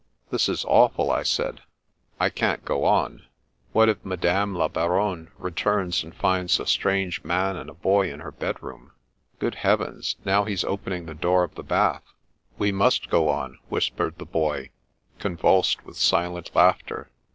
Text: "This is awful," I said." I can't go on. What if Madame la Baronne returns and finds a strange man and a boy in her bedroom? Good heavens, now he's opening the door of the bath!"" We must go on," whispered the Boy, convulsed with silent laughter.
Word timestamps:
"This 0.31 0.49
is 0.49 0.65
awful," 0.65 1.11
I 1.11 1.21
said." 1.21 1.61
I 2.19 2.31
can't 2.31 2.65
go 2.65 2.85
on. 2.85 3.27
What 3.71 3.87
if 3.87 4.03
Madame 4.03 4.55
la 4.55 4.67
Baronne 4.67 5.29
returns 5.37 6.03
and 6.03 6.15
finds 6.15 6.59
a 6.59 6.65
strange 6.65 7.23
man 7.23 7.55
and 7.55 7.69
a 7.69 7.75
boy 7.75 8.11
in 8.11 8.21
her 8.21 8.31
bedroom? 8.31 8.93
Good 9.37 9.53
heavens, 9.53 10.15
now 10.25 10.45
he's 10.45 10.63
opening 10.63 11.05
the 11.05 11.13
door 11.13 11.43
of 11.43 11.53
the 11.53 11.61
bath!"" 11.61 12.01
We 12.57 12.71
must 12.71 13.11
go 13.11 13.29
on," 13.29 13.59
whispered 13.69 14.17
the 14.17 14.25
Boy, 14.25 14.71
convulsed 15.19 15.85
with 15.85 15.97
silent 15.97 16.49
laughter. 16.55 17.11